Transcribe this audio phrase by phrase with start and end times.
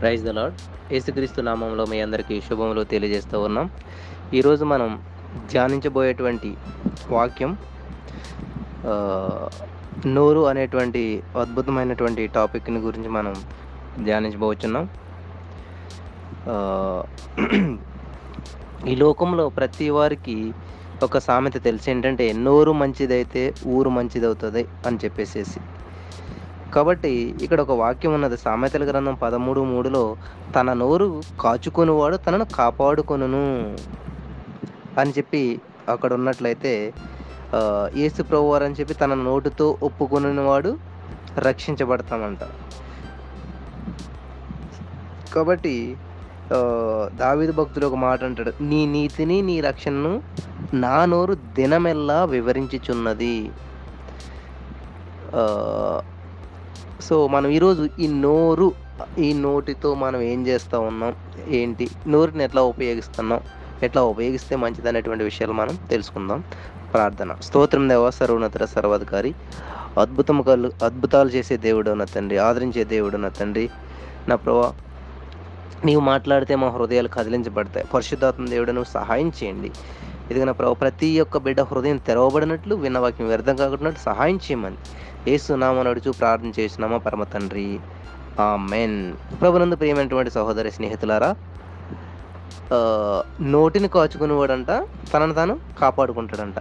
[0.00, 0.58] Praise the lord
[0.94, 3.66] యేసుక్రీస్తు నామంలో మీ అందరికీ శుభములు తెలియజేస్తూ ఉన్నాం.
[4.38, 4.90] ఈరోజు మనం
[5.52, 6.50] ధ్యానించబోయేటువంటి
[7.14, 7.52] వాక్యం
[10.16, 11.02] నోరు అనేటువంటి
[11.44, 13.34] అద్భుతమైనటువంటి టాపిక్ని గురించి మనం
[14.08, 14.86] ధ్యానించబోచున్నాం.
[18.92, 20.36] ఈ లోకంలో ప్రతి వారికి
[21.06, 23.42] ఒక సామెత తెలిసి ఏంటంటే నోరు మంచిదైతే
[23.76, 25.60] ఊరు మంచిదవుతుంది అని చెప్పేసేసి.
[26.74, 27.12] కాబట్టి
[27.44, 28.36] ఇక్కడ ఒక వాక్యం ఉన్నది.
[28.44, 30.02] సామెతల గ్రంథం పదమూడు మూడులో
[30.56, 31.06] తన నోరు
[31.42, 33.44] కాచుకునివాడు తనను కాపాడుకొనును
[35.00, 35.42] అని చెప్పి
[35.94, 36.72] అక్కడ ఉన్నట్లయితే
[37.96, 40.70] ఏసు యేసు ప్రభువారు అని చెప్పి తన నోటుతో ఒప్పుకొనివాడు
[41.46, 42.42] రక్షించబడతామంట.
[45.34, 45.74] కాబట్టి
[47.20, 50.12] దావిద భక్తులు భక్తుడు ఒక మాట అంటాడు నీ నీతిని నీ రక్షణను
[50.84, 53.36] నా నోరు దినమెల్లా వివరించుచున్నది.
[57.00, 58.72] సో మనం ఈరోజు ఈ నోరు
[59.18, 61.14] ఈ నోటితో మనం ఏం చేస్తూ ఉన్నాం?
[61.48, 61.88] ఏంటి?
[62.06, 63.40] నోరుని ఎట్లా ఉపయోగిస్తున్నాం?
[63.82, 66.44] ఎట్లా ఉపయోగిస్తే మంచిది అనేటువంటి విషయాలు మనం తెలుసుకుందాం.
[66.92, 67.36] ప్రార్థన.
[67.42, 69.34] స్తోత్రం దేవ సర్వోన్నత సర్వాధికారి.
[69.98, 73.70] అద్భుతం కలు అద్భుతాలు చేసే దేవుడు నా తండ్రి ఆదరించే దేవుడు నా తండ్రి.
[74.28, 74.72] నా ప్రభా
[75.84, 77.86] నీవు మాట్లాడితే మా హృదయాలు కదిలించబడతాయి.
[77.94, 79.70] పరిశుద్ధాత్మ దేవుడు నువ్వు సహాయం చేయండి.
[80.30, 84.76] ఇది నా ప్రభు ప్రతి ఒక్క బిడ్డ హృదయం తెరవబడినట్లు విన్న వాక్యం వ్యర్థం కాకుండా సహాయం చేయమని.
[85.30, 87.68] ఏసునామ నడుచు ప్రార్థన చేసినామా పరమ తండ్రి.
[88.44, 88.98] ఆ మెన్
[89.40, 91.30] ప్రభునందు ప్రియమైనటువంటి సహోదరి స్నేహితులారా
[93.54, 94.70] నోటిని కాచుకునేవాడంట
[95.12, 96.58] తనను తాను కాపాడుకుంటాడంట.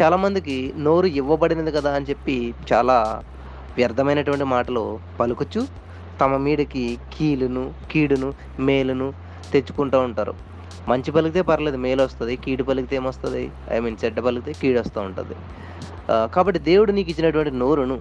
[0.00, 2.36] చాలామందికి నోరు ఇవ్వబడినది కదా అని చెప్పి
[2.70, 2.96] చాలా
[3.78, 4.82] వ్యర్థమైనటువంటి మాటలు
[5.20, 5.62] పలుకుచు
[6.20, 8.28] తమ మీదకి కీలును కీడును
[8.68, 9.08] మేలును
[9.52, 10.34] తెచ్చుకుంటూ ఉంటారు.
[10.88, 13.42] మంచి పలికితే పర్లేదు మేలు వస్తుంది కీడు పలికితే ఏమొస్తుంది?
[13.74, 15.36] ఐ మీన్ చెడ్డ పలికితే కీడు వస్తూ ఉంటుంది.
[16.34, 17.96] కాబట్టి దేవుడు నీకు ఇచ్చినటువంటి నోరును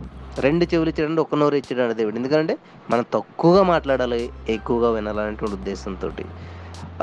[0.45, 2.16] రెండు చెవులు ఇచ్చాడంటే ఒక నోరు ఇచ్చాడు దేవుడు.
[2.22, 2.53] ఎందుకంటే
[2.91, 4.22] మనం తక్కువగా మాట్లాడాలి
[4.56, 6.09] ఎక్కువగా వినాలనేటువంటి ఉద్దేశంతో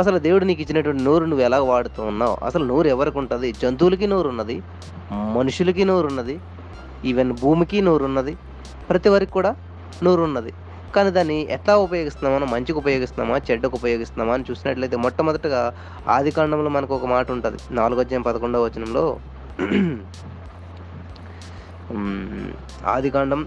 [0.01, 2.35] అసలు దేవుడు నీకు ఇచ్చినటువంటి నోరు నువ్వు ఎలా వాడుతూ ఉన్నావు?
[2.49, 3.49] అసలు నోరు ఎవరికి ఉంటుంది?
[3.63, 4.57] జంతువులకి నోరు ఉన్నది
[5.37, 6.35] మనుషులకి నోరు ఉన్నది
[7.11, 8.33] ఈవెన్ భూమికి నోరు ఉన్నది
[8.91, 9.51] ప్రతి వరకు కూడా
[10.07, 10.53] నోరు ఉన్నది.
[10.97, 15.61] కానీ దాన్ని ఎట్లా ఉపయోగిస్తున్నామా మంచికి ఉపయోగిస్తున్నామా చెడ్డకు ఉపయోగిస్తున్నామా అని చూసినట్లయితే మొట్టమొదటగా
[16.17, 17.59] ఆది కాండంలో మనకు ఒక మాట ఉంటుంది.
[17.71, 19.05] నాలుగో అధ్యాయం పదకొండవ వచనంలో
[22.93, 23.41] ఆది కాండం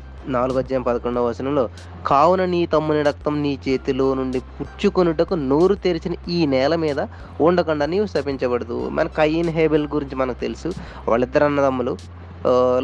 [0.61, 1.63] అధ్యాయం పదకొండవ వచనంలో
[2.07, 6.99] కావున నీ తమ్ముని రక్తం నీ చేతిలో నుండి పుచ్చుకొనుటకు నోరు తెరిచిన ఈ నేల మీద
[7.47, 8.77] ఉండకుండా నీవు శపించబడదు.
[8.97, 10.69] మన కయీన్ హేబెల్ గురించి మనకు తెలుసు.
[11.09, 11.93] వాళ్ళిద్దరు అన్నదమ్ములు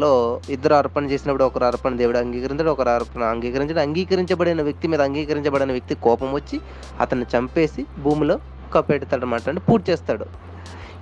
[0.02, 0.10] లో
[0.54, 3.80] ఇద్దరు అర్పణ చేసినప్పుడు ఒకరు అర్పణ దేవుడు అంగీకరించడు ఒకరు అర్పణ అంగీకరించడు.
[3.86, 6.56] అంగీకరించబడిన వ్యక్తి మీద అంగీకరించబడిన వ్యక్తి కోపం వచ్చి
[7.02, 8.36] అతన్ని చంపేసి భూమిలో
[8.74, 10.26] కప్పెడతాడు అనమాట అంటే పూర్తి చేస్తాడు.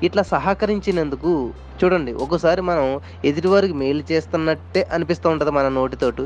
[0.07, 1.33] ఇట్లా సహకరించినందుకు
[1.81, 2.87] చూడండి ఒకసారి మనం
[3.31, 6.25] ఎదుటివారికి మేలు చేస్తున్నట్టే అనిపిస్తూ ఉంటుంది మన నోటితోటి.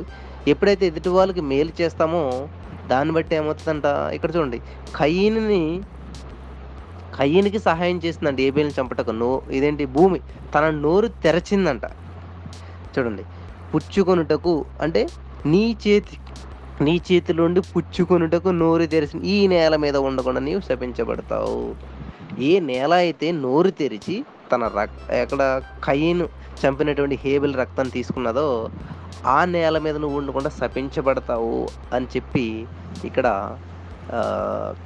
[0.52, 2.22] ఎప్పుడైతే ఎదుటి వాళ్ళకి మేలు చేస్తామో
[2.92, 3.86] దాన్ని బట్టి ఏమవుతుందంట?
[4.16, 4.58] ఇక్కడ చూడండి
[4.98, 5.62] కయ్యని
[7.18, 9.12] కయ్యనికి సహాయం చేసిందంట ఏబేల్ని చంపటకు.
[9.22, 10.18] నో ఇదేంటి భూమి?
[10.54, 11.84] తన నోరు తెరచిందంట.
[12.94, 13.24] చూడండి.
[13.72, 15.02] పుచ్చుకొనుటకు అంటే
[15.52, 16.16] నీ చేతి
[16.84, 21.60] నీ చేతిలోండి పుచ్చుకొనుటకు నోరు తెరిచి ఈ నేల మీద ఉండకుండా నీవు శపించబడతావు.
[22.48, 24.16] ఏ నేల అయితే నోరు తెరిచి
[24.52, 25.42] తన రక్ ఎక్కడ
[25.84, 26.26] కయ్యను
[26.60, 28.48] చంపినటువంటి హేబిల్ రక్తం తీసుకున్నదో
[29.36, 31.56] ఆ నేల మీద నువ్వు ఉండకుండా శపించబడతావు
[31.96, 32.46] అని చెప్పి
[33.08, 33.26] ఇక్కడ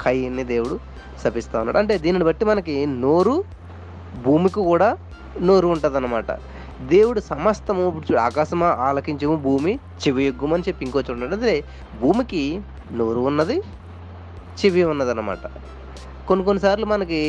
[0.05, 0.77] కయ్యని దేవుడు
[1.23, 1.79] శపిస్తా ఉన్నాడు.
[1.83, 3.37] అంటే దీనిని బట్టి మనకి నోరు
[4.25, 4.91] భూమికి కూడా
[5.49, 5.99] నోరు ఉంటుంది
[6.95, 9.73] దేవుడు సమస్తము ఇప్పుడు చూడు, ఆకాశమా ఆలకించము భూమి
[10.03, 11.57] చెవి ఎగ్గుమని చెప్పి ఇంకో చూడండి అదే
[12.03, 12.43] భూమికి
[12.99, 13.57] నోరు ఉన్నది
[14.61, 15.45] చెవి ఉన్నదన్నమాట.
[16.29, 17.21] కొన్ని కొన్నిసార్లు మనకి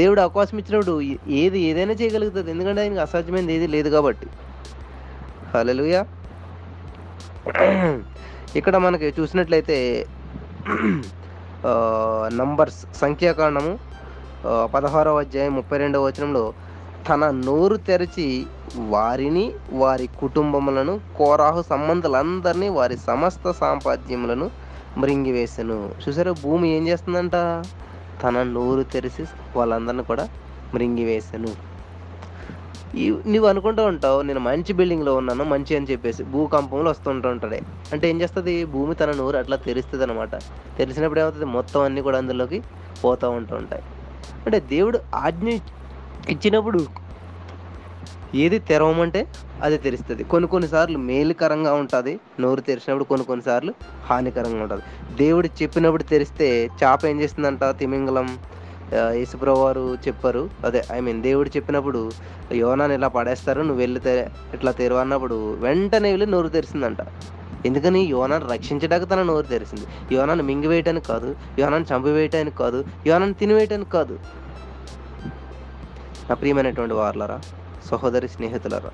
[0.00, 0.94] దేవుడు అవకాశం ఇచ్చినప్పుడు
[1.40, 4.28] ఏది ఏదైనా చేయగలుగుతుంది ఎందుకంటే ఆయనకి అసాధ్యమైనది ఏది లేదు కాబట్టి.
[5.52, 6.00] హల్లెలూయా.
[8.58, 9.76] ఇక్కడ మనకి చూసినట్లయితే
[12.40, 13.72] నంబర్స్ సంఖ్యాకాండము
[14.74, 16.42] పదహారవ అధ్యాయం ముప్పై రెండవ వచనంలో
[17.06, 18.26] తన నోరు తెరిచి
[18.76, 24.46] వారిని వారి కుటుంబములను కోరాహు సంబంధులందరినీ వారి సమస్త సాంపాద్యములను
[24.98, 25.90] మృంగివేసెను.
[26.02, 27.36] చూసారా భూమి ఏం చేస్తుందంట?
[28.22, 29.24] తన నోరు తెరిచి
[29.56, 30.28] వాళ్ళందరిని కూడా
[30.74, 31.50] మృంగివేసెను.
[32.94, 37.60] ఈ నువ్వు అనుకుంటూ ఉంటావు నేను మంచి బిల్డింగ్లో ఉన్నాను మంచి అని చెప్పేసి భూకంపంలో వస్తుంటూ ఉంటాడే.
[37.92, 38.64] అంటే ఏం చేస్తుంది?
[38.64, 40.34] భూమి తన నోరు అట్లా తెరుస్తుంది అనమాట
[40.78, 41.44] తెలిసినప్పుడు ఏమవుతుంది?
[41.44, 42.62] మొత్తం అన్నీ కూడా అందులోకి
[43.04, 43.82] పోతూ ఉంటూ ఉంటాయి.
[44.46, 45.50] అంటే దేవుడు ఆజ్ఞ
[46.28, 46.80] ఇచ్చినప్పుడు
[48.34, 49.20] ఏది తెరవమంటే
[49.62, 50.24] అది తెరుస్తుంది.
[50.24, 52.12] కొన్ని కొన్నిసార్లు మేలుకరంగా ఉంటుంది.
[52.40, 53.72] నోరు తెరిచినప్పుడు కొన్ని కొన్నిసార్లు
[54.06, 54.84] హానికరంగా ఉంటుంది.
[55.16, 56.48] దేవుడు చెప్పినప్పుడు తెరిస్తే
[56.80, 58.28] చేప ఏం చేస్తుందంట తిమింగలం
[58.92, 60.42] ఆ, యేసుప్రభు వారు చెప్పారు.
[60.64, 62.00] అదే ఐ మీన్ దేవుడు చెప్పినప్పుడు
[62.54, 63.60] యోనాన్ని ఇలా పడేస్తారు?
[63.60, 67.00] నువ్వు వెళ్ళి తె- ఇట్లా తెరువు అన్నప్పుడు వెంటనే వెళ్ళి నోరు తెరిసిందంట
[67.66, 68.00] ఎందుకని?
[68.10, 69.86] యోనాన్ని రక్షించడానికి తన నోరు తెరిసింది.
[70.14, 74.16] యోనాన్ని మింగివేయటానికి కాదు యోనాన్ని చంపివేయటానికి కాదు యోనాన్ని తినివేయటానికి కాదు.
[76.28, 77.36] నా ప్రియమైనటువంటి వార్లరా
[77.90, 78.90] సహోదరి స్నేహితులరా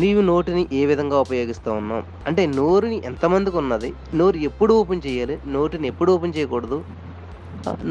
[0.00, 2.02] నీవు నోటిని ఏ విధంగా ఉపయోగిస్తూ ఉన్నావు?
[2.28, 3.88] అంటే నోరుని ఎంతమందికి ఉన్నది?
[4.14, 5.36] నోరు ఎప్పుడు ఓపెన్ చేయాలి?
[5.46, 6.78] నోటిని ఎప్పుడు ఓపెన్ చేయకూడదు?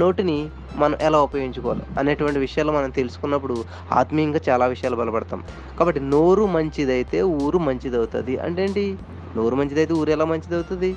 [0.01, 0.37] నోటిని
[0.81, 1.83] మనం ఎలా ఉపయోగించుకోవాలి?
[1.99, 3.55] అనేటువంటి విషయాలు మనం తెలుసుకున్నప్పుడు
[4.01, 5.41] ఆత్మీయంగా చాలా విషయాలు బలపడతాం.
[5.79, 8.85] కాబట్టి నోరు మంచిదైతే ఊరు మంచిది అవుతుంది అంటే ఏంటి?
[9.37, 10.91] నోరు మంచిదైతే ఊరు ఎలా మంచిది అవుతుంది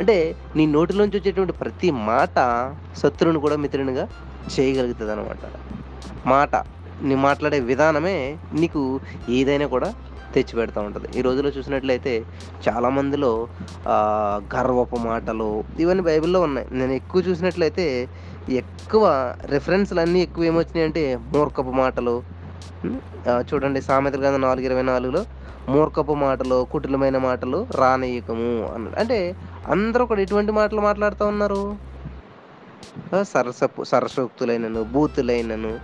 [0.00, 0.16] అంటే
[0.56, 2.38] నీ నోటిలోంచి వచ్చేటువంటి ప్రతి మాట
[3.02, 4.04] శత్రువుని కూడా మిత్రునిగా
[4.54, 5.44] చేయగలుగుతుంది అనమాట
[6.32, 6.54] మాట
[7.08, 8.16] నీ మాట్లాడే విధానమే
[8.62, 8.80] నీకు
[9.38, 9.88] ఏదైనా కూడా
[10.34, 11.06] తెచ్చి పెడతా ఉంటుంది.
[11.18, 12.12] ఈ రోజుల్లో చూసినట్లయితే
[12.66, 13.30] చాలామందిలో
[14.54, 15.48] గర్వపు మాటలు
[15.82, 16.66] ఇవన్నీ బైబిల్లో ఉన్నాయి.
[16.80, 17.86] నేను ఎక్కువ చూసినట్లయితే
[18.60, 19.04] ఎక్కువ
[19.54, 21.02] రెఫరెన్స్లు అన్నీ ఎక్కువ ఏమొచ్చినాయి అంటే
[21.34, 22.14] మూర్ఖపు మాటలు.
[23.48, 25.22] చూడండి సామెతలు కదా నాలుగు ఇరవై నాలుగులో
[25.74, 29.18] మూర్ఖపు మాటలు కుటిలమైన మాటలు రానీయకము అన్నాడు అంటే
[29.74, 31.62] అందరూ కూడా ఎటువంటి మాటలు మాట్లాడుతూ ఉన్నారు.
[33.22, 35.78] సరసపు సరసోక్తులైనను బూతులైనను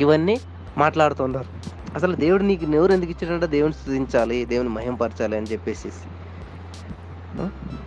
[0.00, 0.40] ఇవన్నీ
[0.78, 1.48] మాట్లాడుతున్నారు
[1.94, 3.46] అసలు దేవుడు నీకు నోరు ఎందుకు ఇచ్చాడంటే?
[3.46, 5.88] దేవుని స్థుతించాలి దేవుని మహింపరచాలి అని చెప్పేసి.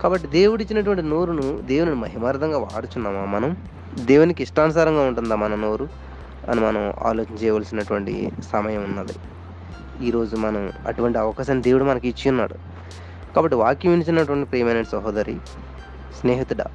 [0.01, 3.57] కాబట్టి దేవుడు ఇచ్చినటువంటి నోరును దేవుని మహిమార్థంగా వాడుచున్నామా మనం?
[3.99, 5.87] దేవునికి ఇష్టానుసారంగా ఉంటుందా మన నోరు?
[6.49, 9.13] అని మనం ఆలోచించవలసినటువంటి సమయం ఉన్నది.
[10.07, 12.55] ఈరోజు మనం అటువంటి అవకాశాన్ని దేవుడు మనకి ఇచ్చి ఉన్నాడు.
[13.35, 15.37] కాబట్టి వాక్యం వినిచినటువంటి ప్రియమైన సహోదరి
[16.19, 16.65] స్నేహితుడా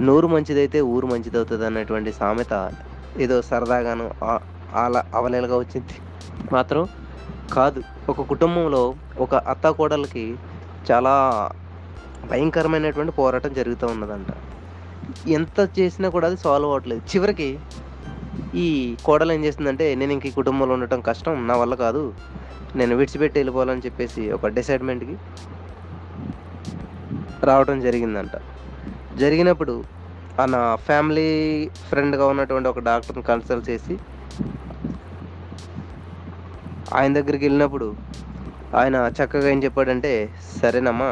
[0.00, 2.54] నోరు మంచిదైతే ఊరు మంచిది అవుతుంది అన్నటువంటి సామెత
[3.20, 4.10] ఏదో సరదాగాను
[4.74, 5.94] అలా అవలేలుగా వచ్చింది.
[6.52, 6.88] మాత్రం
[7.52, 10.34] కాదు ఒక కుటుంబంలో ఒక అత్త కోడలకి
[10.90, 11.14] చాలా
[12.30, 14.30] భయంకరమైనటువంటి పోరాటం జరుగుతూ ఉన్నదంట.
[15.28, 17.02] ఎంత చేసినా కూడా అది సాల్వ్ అవ్వట్లేదు.
[17.12, 17.58] చివరికి
[18.54, 22.12] ఈ కోడలు ఏం చేస్తుందంటే నేను ఇంక ఈ కుటుంబంలో ఉండటం కష్టం నా వల్ల కాదు
[22.76, 25.16] నేను విడిచిపెట్టి వెళ్ళిపోవాలని చెప్పేసి ఒక డిసైడ్మెంట్కి
[27.44, 28.36] రావడం జరిగిందంట.
[29.22, 29.74] జరిగినప్పుడు
[30.42, 31.28] ఆ నా ఫ్యామిలీ
[31.88, 33.94] ఫ్రెండ్గా ఉన్నటువంటి ఒక డాక్టర్ని కన్సల్ట్ చేసి
[36.96, 37.86] ఆయన దగ్గరికి వెళ్ళినప్పుడు
[38.80, 40.12] ఆయన చక్కగా ఏం చెప్పాడంటే
[40.58, 41.10] సరేనమ్మా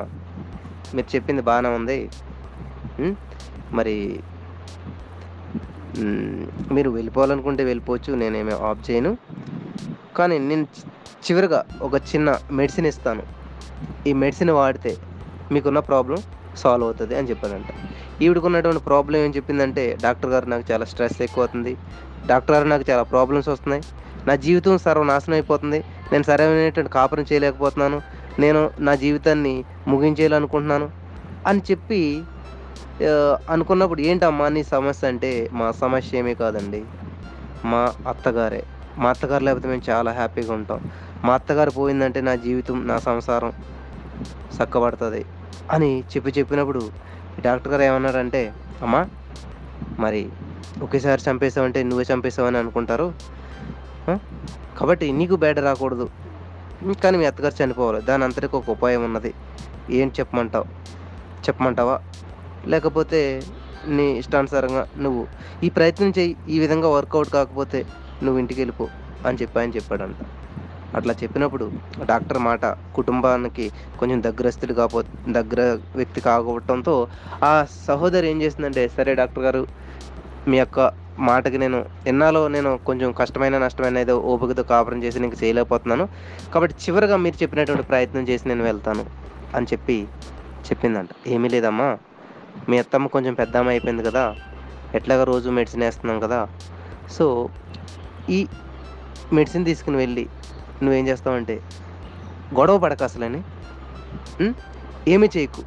[0.97, 1.99] మీరు చెప్పింది బాగానే ఉంది.
[3.79, 3.97] మరి
[6.77, 9.13] మీరు వెళ్ళిపోవాలనుకుంటే వెళ్ళిపోవచ్చు నేనేమి ఆఫ్ చేయను.
[10.19, 10.67] కానీ నేను
[11.27, 12.29] చివరిగా ఒక చిన్న
[12.59, 13.25] మెడిసిన్ ఇస్తాను.
[14.09, 14.93] ఈ మెడిసిన్ వాడితే
[15.55, 16.19] మీకున్న ప్రాబ్లం
[16.63, 17.71] సాల్వ్ అవుతుంది అని చెప్పాడంట.
[18.21, 21.73] ఈవిడకు ఉన్నటువంటి ప్రాబ్లం ఏం చెప్పిందంటే డాక్టర్ గారు నాకు చాలా స్ట్రెస్ ఎక్కువ అవుతుంది
[22.27, 23.83] డాక్టర్ గారు నాకు చాలా ప్రాబ్లమ్స్ వస్తున్నాయి.
[24.27, 25.79] నా జీవితం సర్వనాశనం అయిపోతుంది.
[26.13, 27.99] నేను సరైనటువంటి కాపురం చేయలేకపోతున్నాను.
[28.41, 29.55] నేను నా జీవితాన్ని
[29.89, 30.87] ముగించేయాలనుకుంటున్నాను
[31.47, 32.01] అని చెప్పి
[33.55, 36.81] అనుకున్నప్పుడు ఏంటమ్మా నీ సమస్య అంటే మా సమస్య ఏమీ కాదండి.
[37.71, 37.83] మా
[38.13, 38.63] అత్తగారే.
[38.99, 40.81] మా అత్తగారు లేకపోతే మేము చాలా హ్యాపీగా ఉంటాం.
[41.25, 43.53] మా అత్తగారు పోయిందంటే నా జీవితం నా సంసారం
[44.57, 45.23] చక్కబడుతుంది
[45.71, 46.83] అని చెప్పి చెప్పినప్పుడు
[47.45, 48.41] డాక్టర్ గారు ఏమన్నారంటే
[48.83, 49.01] అమ్మా
[49.99, 50.21] మరి
[50.83, 53.07] ఒకేసారి చంపేసావంటే నువ్వే చంపేసావని అనుకుంటారు.
[54.79, 56.07] కాబట్టి నీకు బేడ రాకూడదు.
[57.03, 58.03] కానీ మీ అత్తగారు చనిపోవాలి.
[58.03, 59.33] దాని అంతటికి ఒక ఉపాయం ఉన్నది.
[59.91, 60.67] ఏం చెప్పమంటావు?
[61.47, 61.97] చెప్పమంటావా?
[62.69, 63.21] లేకపోతే
[63.97, 65.23] నీ ఇష్టానుసారంగా నువ్వు
[65.65, 66.37] ఈ ప్రయత్నం చేయి.
[66.49, 67.81] ఈ విధంగా వర్కౌట్ కాకపోతే
[68.23, 68.87] నువ్వు ఇంటికి వెళ్ళిపో
[69.27, 70.21] అని చెప్పి ఆయన చెప్పాడంట.
[70.97, 71.71] అట్లా చెప్పినప్పుడు
[72.05, 77.09] డాక్టర్ మాట కుటుంబానికి కొంచెం దగ్గరస్తుడు కాపో దగ్గర వ్యక్తి కాకపోవటంతో
[77.43, 79.67] ఆ సహోదరి ఏం చేసిందంటే సరే డాక్టర్ గారు
[80.49, 86.09] మీ యొక్క మాటకి నేను ఎన్నాలో నేను కొంచెం కష్టమైన నష్టమైన ఏదో ఓపికతో కాపురం చేసి నీకు చేయలేకపోతున్నాను.
[86.55, 89.05] కాబట్టి చివరిగా మీరు చెప్పినటువంటి ప్రయత్నం చేసి నేను వెళ్తాను
[89.55, 90.09] అని చెప్పి
[90.67, 91.09] చెప్పిందంట.
[91.27, 91.99] ఏమీ లేదమ్మా.
[92.69, 94.37] మీ అత్తమ్మ కొంచెం పెద్ద అయిపోయింది కదా.
[94.95, 96.49] ఎట్లాగా రోజు మెడిసిన్ వేస్తున్నాం కదా.
[97.11, 97.49] సో
[98.31, 98.47] ఈ
[99.33, 100.27] మెడిసిన్ తీసుకుని వెళ్ళి
[100.87, 101.57] నువ్వేం చేస్తావంటే
[102.59, 103.41] గొడవ పడక అసలని.
[105.15, 105.63] ఏమీ చేయకు.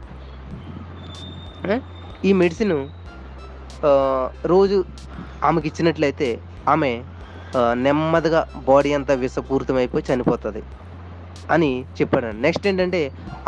[2.28, 2.78] ఈ మెడిసిన్
[4.54, 4.78] రోజు
[5.48, 6.28] ఆమెకి ఇచ్చినట్లయితే
[6.74, 6.92] ఆమె
[7.86, 10.62] నెమ్మదిగా బాడీ అంతా విషపూరితమైపోయి చనిపోతుంది
[11.56, 12.30] అని చెప్పాడు.
[12.46, 13.02] నెక్స్ట్ ఏంటంటే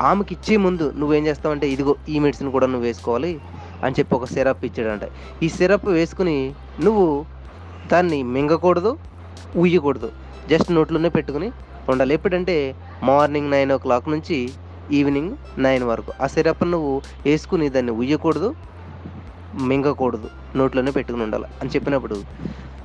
[0.09, 3.31] ఆమెకి ఇచ్చే ముందు నువ్వేం చేస్తావంటే ఇదిగో ఈ మెడిసిన్ కూడా నువ్వు వేసుకోవాలి
[3.85, 5.05] అని చెప్పి ఒక సిరప్ ఇచ్చాడంట.
[5.45, 6.37] ఈ సిరప్ వేసుకుని
[6.85, 7.07] నువ్వు
[7.93, 8.91] దాన్ని మింగకూడదు
[9.55, 10.11] ఉయ్యకూడదు
[10.49, 11.51] జస్ట్ నోట్లోనే పెట్టుకుని
[11.89, 12.13] ఉండాలి.
[12.13, 14.49] ఎప్పుడంటే మార్నింగ్ నైన్ ఓ క్లాక్ నుంచి
[14.91, 16.13] ఈవినింగ్ నైన్ వరకు.
[16.21, 18.55] ఆ సిరప్ నువ్వు వేసుకుని దాన్ని ఉయ్యకూడదు
[19.61, 20.29] మింగకూడదు.
[20.55, 22.21] నోట్లోనే పెట్టుకుని ఉండాలి అని చెప్పినప్పుడు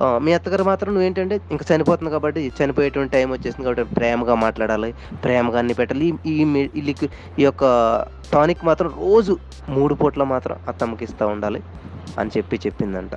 [0.03, 4.93] మీ అత్తగారు మాత్రం నువ్వేంటంటే ఇంకా చనిపోతుంది కాబట్టి చనిపోయేటువంటి టైం వచ్చేసింది కాబట్టి ప్రేమగా మాట్లాడాలి
[5.23, 6.13] ప్రేమగా అన్ని పెట్టాలి.
[6.25, 6.95] ఈ- ఈ
[7.39, 7.61] ఈ యొక్క
[8.33, 9.37] టానిక్ మాత్రం రోజు
[9.69, 11.63] మూడు పూట్ల మాత్రం అత్తమ్మకి ఇస్తూ ఉండాలి
[12.19, 13.11] అని చెప్పి చెప్పిందంట.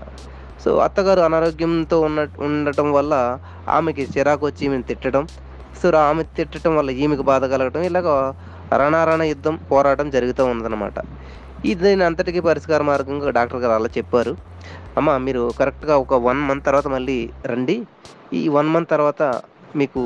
[0.62, 3.14] సో అత్తగారు అనారోగ్యంతో ఉన్న ఉండటం వల్ల
[3.76, 5.24] ఆమెకి చిరాకు వచ్చి ఈమెను తిట్టడం.
[5.80, 8.08] సో ఆమె తిట్టడం వల్ల ఈమెకు బాధ కలగటం ఇలాగ
[8.82, 10.98] రణారణ యుద్ధం పోరాటం జరుగుతూ ఉందన్నమాట
[11.70, 14.32] ఇది దీని అంతటికీ పరిష్కార మార్గంగా డాక్టర్ గారు అలా చెప్పారు.
[14.98, 17.16] అమ్మ మీరు కరెక్ట్గా ఒక వన్ మంత్ తర్వాత మళ్ళీ
[17.50, 17.76] రండి.
[18.38, 19.22] ఈ వన్ మంత్ తర్వాత
[19.80, 20.02] మీకు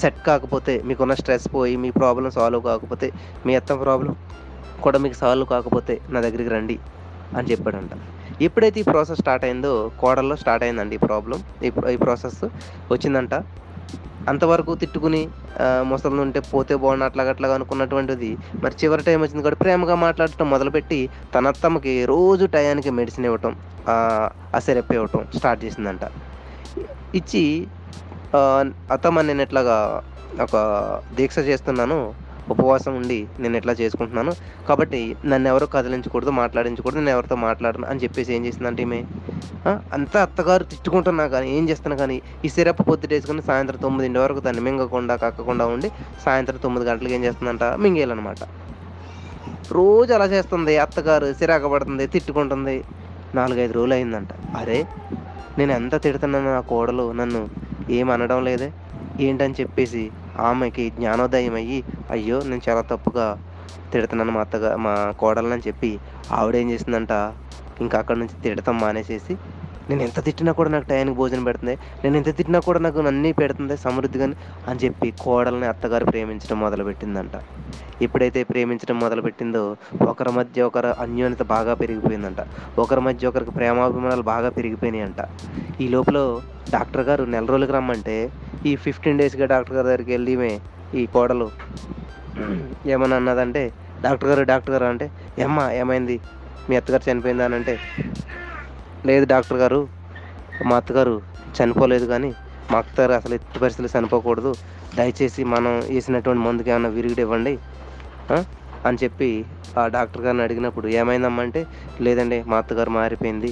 [0.00, 3.08] సెట్ కాకపోతే మీకున్న స్ట్రెస్ పోయి మీ ప్రాబ్లం సాల్వ్ కాకపోతే
[3.46, 4.14] మీ అత్త ప్రాబ్లం
[4.84, 6.76] కూడా మీకు సాల్వ్ కాకపోతే నా దగ్గరికి రండి
[7.38, 7.92] అని చెప్పాడంట.
[8.46, 11.38] ఎప్పుడైతే ఈ ప్రాసెస్ స్టార్ట్ అయిందో కోడల్లో స్టార్ట్ అయిందండి ఈ ప్రాబ్లం.
[11.64, 12.40] ఈ ఈ ప్రాసెస్
[12.90, 13.34] వచ్చిందంట.
[14.28, 15.20] అంతవరకు తిట్టుకుని
[15.82, 18.30] ముసలి ఉంటే పోతే బాగుండు అట్లాగ అట్లాగా అనుకున్నటువంటిది.
[18.62, 21.00] మరి చివరి టైం వచ్చింది కాబట్టి ప్రేమగా మాట్లాడటం మొదలుపెట్టి
[21.34, 23.54] తన అత్తమ్మకి రోజు టయానికి మెడిసిన్ ఇవ్వటం
[23.88, 23.94] ఆ,
[24.98, 26.04] ఇవ్వటం స్టార్ట్ చేసిందంట.
[27.14, 27.44] ఇచ్చి
[28.94, 29.78] అత్తమ్మ నేను ఇట్లాగా
[30.40, 30.56] ఒక
[31.14, 31.98] దీక్ష చేస్తున్నాను.
[32.48, 34.32] ఉపవాసం ఉండి నేను ఎట్లా చేసుకుంటున్నాను?
[34.68, 39.00] కాబట్టి నన్ను ఎవరు కదిలించకూడదు మాట్లాడించకూడదు నేను ఎవరితో మాట్లాడను అని చెప్పేసి ఏం చేసిందంటే ఈమె
[39.92, 45.16] అంతా అత్తగారు తిట్టుకుంటున్నా కానీ ఏం చేస్తాను కానీ ఈ సిరప్ పొద్దుటేసుకుని సాయంత్రం తొమ్మిదింటి వరకు దాన్ని మింగకుండా
[45.24, 45.88] కక్కకుండా ఉండి
[46.24, 47.64] సాయంత్రం తొమ్మిది గంటలకు ఏం చేస్తుందంట?
[47.82, 48.42] మింగేయాలన్నమాట.
[49.76, 52.76] రోజు అలా చేస్తుంది అత్తగారు సిరాక పడుతుంది తిట్టుకుంటుంది.
[53.34, 54.78] నాలుగైదు రోజులు అయిందంట అరే
[55.58, 57.40] నేను ఎంత తిడుతున్నాను నా కోడలు నన్ను
[57.90, 58.68] ఏం అనడం లేదే?
[59.20, 60.02] ఏంటని చెప్పేసి
[60.42, 61.78] ఆమెకి జ్ఞానోదయం అయ్యి
[62.10, 63.26] అయ్యో నేను చాలా తప్పుగా
[63.92, 65.90] తిడుతున్నాను మా అత్తగా మా కోడలని చెప్పి
[66.30, 67.12] ఆవిడేం చేసిందంట?
[67.80, 69.34] ఇంకా అక్కడ నుంచి తిడతాం మానేసేసి
[69.92, 71.72] నేను ఎంత తిట్టినా కూడా నాకు టయానికి భోజనం పెడుతుంది.
[72.02, 74.26] నేను ఎంత తిట్టినా కూడా నాకు అన్నీ పెడుతుంది సమృద్ధిగా
[74.70, 77.34] అని చెప్పి కోడల్ని అత్తగారు ప్రేమించడం మొదలుపెట్టిందంట.
[78.04, 79.62] ఎప్పుడైతే ప్రేమించడం మొదలుపెట్టిందో
[80.12, 82.40] ఒకరి మధ్య ఒకరు అన్యోన్యత బాగా పెరిగిపోయిందంట.
[82.84, 85.20] ఒకరి మధ్య ఒకరికి ప్రేమాభిమానాలు బాగా పెరిగిపోయినాయి అంట
[85.82, 86.18] ఈ లోపల
[86.76, 88.16] డాక్టర్ గారు నెల రోజులకు రమ్మంటే
[88.70, 90.34] ఈ ఫిఫ్టీన్ డేస్గా డాక్టర్ గారి దగ్గరికి వెళ్ళి
[91.00, 91.48] ఈ కోడలు
[92.94, 93.62] ఏమని అన్నదంటే
[94.06, 95.06] డాక్టర్ గారు డాక్టర్ గారు అంటే
[95.44, 96.16] ఏమ్మా ఏమైంది?
[96.68, 97.74] మీ అత్తగారు చనిపోయిందా అని అంటే
[99.06, 99.80] లేదు డాక్టర్ గారు
[100.64, 101.14] మా అత్తగారు
[101.56, 102.30] చనిపోలేదు కానీ
[102.70, 104.52] మా అత్తగారు అసలు ఎట్టి పరిస్థితులు చనిపోకూడదు.
[104.94, 107.54] దయచేసి మనం వేసినటువంటి మందుకి ఏమైనా విరుగుడు ఇవ్వండి
[108.86, 109.28] అని చెప్పి
[109.78, 111.60] ఆ డాక్టర్ గారిని అడిగినప్పుడు ఏమైందమ్మంటే
[112.00, 113.50] లేదండి మా అత్తగారు మారిపోయింది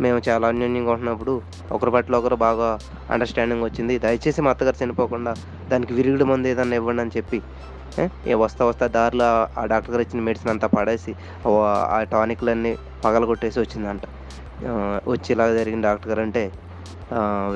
[0.00, 1.32] మేము చాలా అన్యోన్యంగా ఉంటున్నప్పుడు
[1.72, 2.68] ఒకరి పట్ల ఒకరు బాగా
[3.10, 3.98] అండర్స్టాండింగ్ వచ్చింది.
[3.98, 5.32] దయచేసి మా అత్తగారు చనిపోకుండా
[5.68, 7.38] దానికి విరుగుడు మందు ఏదన్నా ఇవ్వండి అని చెప్పి
[8.00, 8.34] ఏ?
[8.34, 9.26] వస్తా వస్తా దారిలో
[9.58, 11.12] ఆ- డాక్టర్ గారు ఇచ్చిన మెడిసిన్ అంతా పడేసి
[11.90, 12.72] ఆ- టానిక్లన్నీ
[13.04, 14.04] పగలగొట్టేసి వచ్చిందంట.
[15.12, 16.44] వచ్చి ఇలా జరిగింది డాక్టర్ గారు అంటే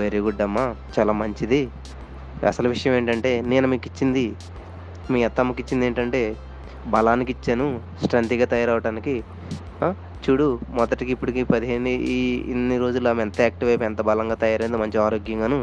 [0.01, 0.65] వెరీ గుడ్ అమ్మా
[0.97, 1.61] చాలా మంచిది.
[2.51, 4.25] అసలు విషయం ఏంటంటే నేను మీకు ఇచ్చింది
[5.13, 6.21] మీ అత్తమ్మకి ఇచ్చింది ఏంటంటే
[6.95, 7.67] బలానికి ఇచ్చాను
[8.03, 9.15] స్ట్రెంత్గా తయారవడానికి
[10.25, 10.47] చూడు
[10.79, 12.19] మొదటికి ఇప్పటికి పదిహేను ఈ
[12.53, 15.59] ఇన్ని రోజులు ఆమె ఎంత యాక్టివ్ అయిపోయి ఎంత బలంగా తయారైందో మంచి ఆరోగ్యంగాను.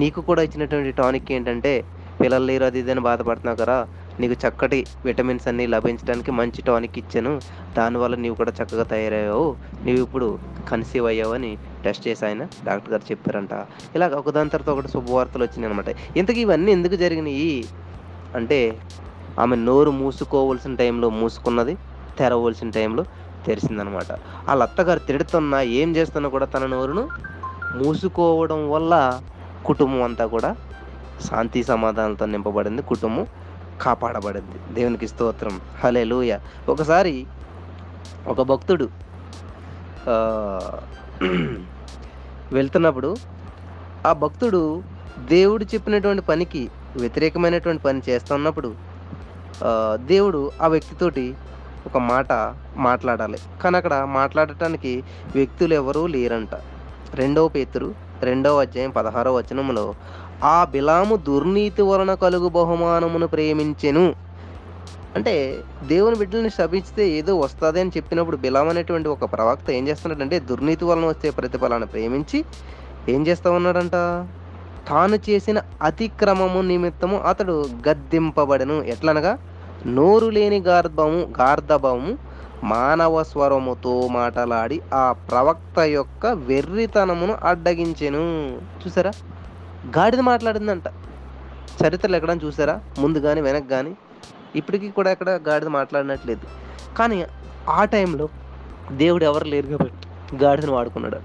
[0.00, 1.72] నీకు కూడా ఇచ్చినటువంటి టానిక్ ఏంటంటే
[2.20, 3.76] పిల్లలు లేరు అది ఇది అని బాధపడుతున్నావు కదా
[4.20, 7.40] నీకు చక్కటి విటమిన్స్ అన్నీ లభించడానికి మంచి టానిక్ ఇచ్చాను.
[7.78, 9.56] దానివల్ల నీవు కూడా చక్కగా తయారయ్యావు.
[9.84, 10.38] నీవు ఇప్పుడు
[10.68, 13.54] కన్సీవ్ అయ్యావు అని టెస్ట్ చేసి ఆయన డాక్టర్ గారు చెప్పారంట.
[13.94, 17.64] ఇలాగ ఒకదాని తర్వాత ఒకటి శుభవార్తలు వచ్చినాయి అనమాట ఇంతకీ ఇవన్నీ ఎందుకు జరిగినాయి?
[18.36, 18.78] అంటే
[19.38, 21.74] ఆమె నోరు మూసుకోవలసిన టైంలో మూసుకున్నది
[22.18, 23.04] తెరవలసిన టైంలో
[23.46, 24.12] తెరిసిందనమాట
[24.48, 27.08] వాళ్ళ అత్తగారు తిడుతున్నా ఏం చేస్తున్నా కూడా తన నోరును
[27.76, 29.20] మూసుకోవడం వల్ల
[29.64, 30.56] కుటుంబం అంతా కూడా
[31.28, 32.82] శాంతి సమాధానాలతో నింపబడింది.
[32.82, 33.26] కుటుంబం
[33.80, 34.58] కాపాడబడింది.
[34.74, 35.60] దేవునికి స్తోత్రం.
[35.84, 36.38] హలే లూయ
[36.68, 37.26] ఒకసారి
[38.26, 38.88] ఒక భక్తుడు
[42.52, 43.10] వెళ్తున్నప్పుడు
[44.06, 44.82] ఆ భక్తుడు
[45.28, 46.62] దేవుడు చెప్పినటువంటి పనికి
[46.96, 48.70] వ్యతిరేకమైనటువంటి పని చేస్తున్నప్పుడు
[49.96, 51.34] దేవుడు ఆ వ్యక్తితోటి
[51.86, 52.32] ఒక మాట
[52.76, 53.38] మాట్లాడాలి.
[53.62, 54.92] కానీ అక్కడ మాట్లాడటానికి
[55.34, 56.54] వ్యక్తులు ఎవరూ లేరంట.
[57.14, 57.88] రెండవ పేతురు
[58.22, 59.84] రెండవ అధ్యాయం పదహారవ వచనములో
[60.42, 64.14] ఆ బిలాము దుర్నీతి వలన కలుగు బహుమానమును ప్రేమించెను.
[65.16, 70.84] అంటే దేవుని బిడ్డల్ని శపిస్తే ఏదో వస్తుంది అని చెప్పినప్పుడు బిలాం అనేటువంటి ఒక ప్రవక్త ఏం చేస్తున్నాడంటే దుర్నీతి
[70.84, 72.44] వలన వచ్చే ప్రతిఫలాన్ని ప్రేమించి
[73.08, 73.92] ఏం చేస్తా ఉన్నాడంట?
[74.88, 78.82] తాను చేసిన అతిక్రమము నిమిత్తము అతడు గద్దింపబడను.
[78.82, 79.38] ఎట్లనగా?
[79.86, 82.18] నోరు లేని గార్ధము గార్ధభము
[82.64, 88.56] మానవ స్వరముతో మాటలాడి ఆ ప్రవక్త యొక్క వెర్రితనమును అడ్డగించెను.
[88.56, 89.12] చూసారా?
[89.86, 90.82] గాడిద మాట్లాడిందంట.
[91.84, 92.80] చరిత్రలు ఎక్కడ చూసారా?
[92.98, 93.96] ముందు కానీ వెనక్కి కానీ
[94.56, 96.40] ఇప్పటికీ కూడా ఎక్కడ గాడిద మాట్లాడినట్లేదు.
[96.96, 97.26] కానీ
[97.68, 98.28] ఆ టైంలో
[98.92, 100.08] దేవుడు ఎవరు లేరు కాబట్టి
[100.44, 101.16] గాడిదను వాడుకున్నాడు.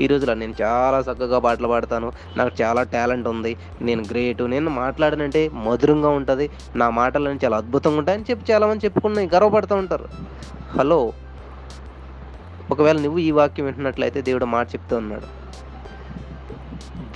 [0.00, 2.12] ఈ రోజులో నేను చాలా చక్కగా పాటలు పాడతాను.
[2.36, 3.56] నాకు చాలా టాలెంట్ ఉంది.
[3.82, 4.42] నేను గ్రేట్.
[4.42, 6.50] నేను మాట్లాడనంటే మధురంగా ఉంటుంది.
[6.76, 10.08] నా మాటలు చాలా అద్భుతంగా ఉంటాయని చెప్పి చాలామంది చెప్పుకున్నాయి గర్వపడుతూ ఉంటారు.
[10.78, 11.12] హలో
[12.70, 15.44] ఒకవేళ నువ్వు ఈ వాక్యం వింటున్నట్లయితే దేవుడు మాట చెప్తూ ఉన్నాడు.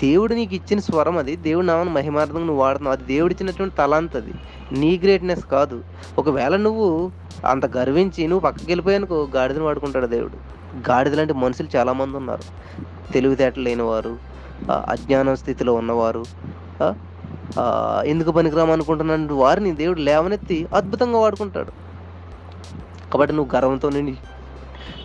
[0.03, 1.37] దేవుడు నీకు ఇచ్చిన స్వరం అది.
[1.47, 2.97] దేవుడు నామని మహిమార్థం నువ్వు వాడుతున్నావు.
[2.97, 4.35] అది దేవుడు ఇచ్చినటువంటి తలాంత్ అది
[4.81, 5.79] నీ గ్రేట్నెస్ కాదు.
[6.19, 6.89] ఒకవేళ నువ్వు
[7.45, 10.37] అంత గర్వించి నువ్వు పక్కకి వెళ్ళిపోయానుకో గాడిదని వాడుకుంటాడు దేవుడు.
[10.91, 12.45] గాడిద లాంటి మనుషులు చాలామంది ఉన్నారు.
[13.13, 14.13] తెలివితేటలు లేనివారు
[14.71, 16.23] అజ్ఞానం స్థితిలో ఉన్నవారు
[18.07, 21.73] ఎందుకు పనికిరాము అనుకుంటున్నాను వారిని దేవుడు లేవనెత్తి అద్భుతంగా వాడుకుంటాడు.
[23.13, 24.15] కాబట్టి నువ్వు గర్వంతో నిండి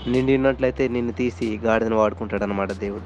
[0.08, 3.06] నిండినట్లయితే నిన్ను తీసి గాడిదను వాడుకుంటాడు అనమాట దేవుడు.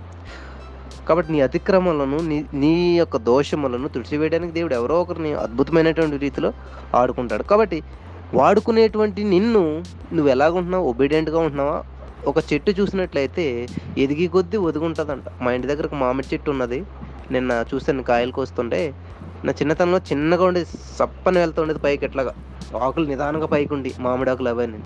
[1.08, 6.50] కాబట్టి నీ అతిక్రమలను నీ నీ యొక్క దోషములను తుడిచివేయడానికి దేవుడు ఎవరో ఒకరిని అద్భుతమైనటువంటి రీతిలో
[6.96, 7.44] ఆడుకుంటాడు.
[7.44, 7.80] కాబట్టి
[8.34, 9.64] వాడుకునేటువంటి నిన్ను
[10.16, 10.86] నువ్వు ఎలాగుంటున్నావు?
[10.92, 11.78] ఒబీడియంట్గా ఉంటున్నావా?
[12.28, 13.46] ఒక చెట్టు చూసినట్లయితే
[13.98, 15.28] ఎదిగి కొద్దీ ఒదుగుంటుందంట.
[15.42, 16.80] మా ఇంటి దగ్గర ఒక మామిడి చెట్టు ఉన్నది.
[17.32, 18.82] నిన్న చూసాను కాయలు కోస్తుంటే.
[19.46, 20.68] నా చిన్నతనంలో చిన్నగా ఉండేది
[21.00, 22.34] సప్పని వెళ్తుండేది పైకి ఎట్లాగా.
[22.86, 24.80] ఆకులు నిదానంగా పైకి ఉండి మామిడి ఆకులు అవన్నీ.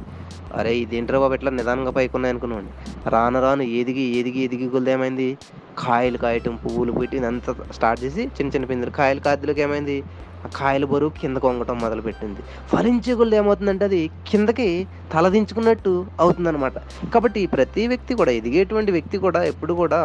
[0.59, 2.71] అరే ఇదేంట్రా బాబు ఎట్లా నిదానంగా పైకి ఉన్నాయి అనుకున్నాను
[3.09, 5.29] రాను రాను ఎదిగి ఎదిగి ఎదిగి కొద్ది ఏమైంది?
[5.77, 8.91] కాయలు కాయటం పువ్వులు పెట్టి అంతా స్టార్ట్ చేసి చిన్న చిన్న పిందులు.
[8.99, 9.97] కాయలు కాదులకు ఏమైంది?
[10.45, 12.41] ఆ కాయల బరువు కింద కొంగటం మొదలుపెట్టింది.
[12.71, 13.99] ఫలించే గుళ్ళు ఏమవుతుందంటే అది
[14.29, 14.67] కిందకి
[15.13, 16.77] తలదించుకున్నట్టు అవుతుందన్నమాట.
[17.13, 19.99] కాబట్టి ప్రతి వ్యక్తి కూడా ఎదిగేటువంటి వ్యక్తి కూడా ఎప్పుడు కూడా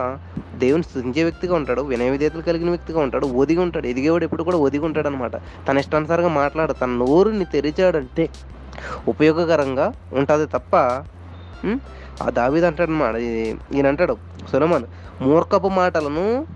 [0.64, 4.85] దేవుని స్థుతించే వ్యక్తిగా ఉంటాడు వినయ విధేతలు కలిగిన వ్యక్తిగా ఉంటాడు ఒదిగి ఉంటాడు ఎదిగేవాడు ఎప్పుడు కూడా ఒదిగి
[4.85, 5.37] ఉంటాడు అనమాట
[5.68, 8.26] తన ఇష్టానుసారంగా మాట్లాడు తన నోరుని తెరిచాడంటే
[9.08, 10.75] ఉపయోగకరంగా ఉంటుంది తప్ప
[12.23, 13.16] ఆ దావీద్ అంటాడు అన్నమాట
[13.75, 14.14] ఈయన అంటాడు
[14.50, 14.87] సులమాన్
[15.20, 16.46] మూర్ఖపు మాటలను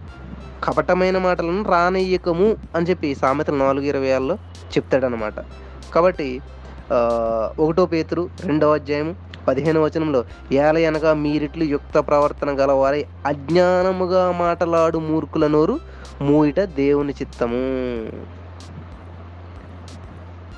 [0.65, 4.35] కపటమైన మాటలను రానయ్యకము అని చెప్పి సామెతలు నాలుగు ఇరవై ఆరులో
[4.77, 5.35] చెప్తాడనమాట
[5.95, 6.41] కాబట్టి
[7.59, 9.15] ఒకటో పేతురు రెండవ అధ్యాయము
[9.49, 15.81] పదిహేను వచనంలో ఏల అనగా మీరిట్లు యుక్త ప్రవర్తన గలవారై అజ్ఞానముగా మాటలాడు మూర్ఖుల నోరు
[16.23, 17.63] మూయిట దేవుని చిత్తము.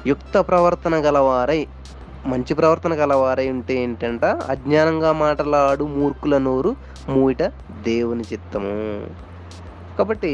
[0.06, 1.66] యుక్త ప్రవర్తన గలవారై
[2.30, 4.24] మంచి ప్రవర్తన గలవారై ఉంటే ఏంటంట?
[4.52, 6.72] అజ్ఞానంగా మాటలాడు మూర్ఖుల నోరు
[7.08, 7.42] మూయిట
[7.88, 8.74] దేవుని చిత్తము.
[9.98, 10.32] కాబట్టి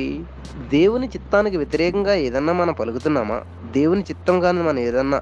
[0.68, 3.38] దేవుని చిత్తానికి వ్యతిరేకంగా ఏదన్నా మనం పలుకుతున్నామా?
[3.76, 5.20] దేవుని చిత్తం కానీ మనం ఏదన్నా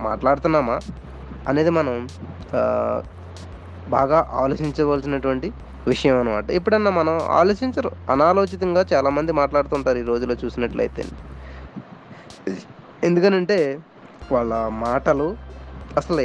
[0.00, 0.76] మాట్లాడుతున్నామా?
[1.48, 1.94] అనేది మనం
[3.88, 5.48] బాగా ఆలోచించవలసినటువంటి
[5.86, 11.04] విషయం అనమాట ఎప్పుడన్నా మనం ఆలోచించరు అనాలోచితంగా చాలామంది మాట్లాడుతుంటారు ఈ రోజులో చూసినట్లయితే.
[13.04, 13.58] ఎందుకనంటే
[14.32, 15.26] వాళ్ళ మాటలు
[15.96, 16.24] అసలు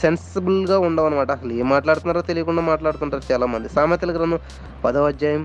[0.00, 3.68] సెన్సిబుల్గా ఉండవు అనమాట అసలు ఏం మాట్లాడుతున్నారో తెలియకుండా మాట్లాడుతుంటారు చాలామంది.
[3.76, 4.40] సామెతల గ్రంథం
[4.84, 5.42] పదవ అధ్యాయం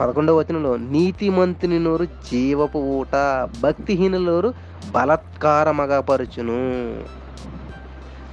[0.00, 3.14] పదకొండవ వచనంలో నీతిమంతుని నోరు జీవపు ఊట
[3.62, 4.50] భక్తిహీనులోరు
[4.96, 6.58] బలత్కారమగా పరుచును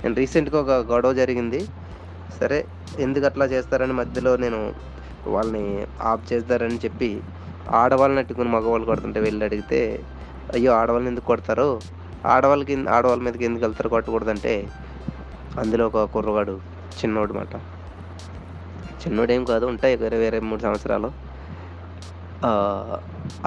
[0.02, 1.62] నేను రీసెంట్గా ఒక గొడవ జరిగింది.
[2.40, 2.60] సరే
[3.00, 4.60] ఎందుకు అట్లా చేస్తారని మధ్యలో నేను
[5.34, 5.66] వాళ్ళని
[6.12, 7.10] ఆఫ్ చేస్తారని చెప్పి
[7.82, 9.80] ఆడవాళ్ళని అట్టుకుని మగవాళ్ళు కొడుతుంటే వెళ్ళి అడిగితే
[10.56, 11.70] అయ్యో ఆడవాళ్ళని ఎందుకు కొడతారు?
[12.32, 14.54] ఆడవాళ్ళకి ఆడవాళ్ళ మీదకి ఎందుకు వెళ్తారు కొట్టకూడదంటే
[15.62, 16.56] అందులో ఒక కుర్రవాడు
[17.00, 17.54] చిన్నోడు మాట.
[19.02, 21.10] చిన్నోడేం కాదు ఉంటాయి వేరే వేరే మూడు సంవత్సరాలు.